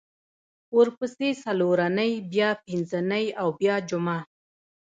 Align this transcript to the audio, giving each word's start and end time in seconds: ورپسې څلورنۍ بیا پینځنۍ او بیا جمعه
ورپسې 0.77 1.29
څلورنۍ 1.43 2.11
بیا 2.31 2.49
پینځنۍ 2.65 3.25
او 3.41 3.47
بیا 3.59 3.75
جمعه 3.89 4.19